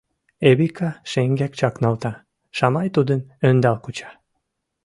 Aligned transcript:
Эвика 0.49 0.89
шеҥгек 1.11 1.53
чакналта, 1.59 2.13
Шамай 2.57 2.87
тудым 2.95 3.21
ӧндал 3.47 3.77
куча. 3.83 4.09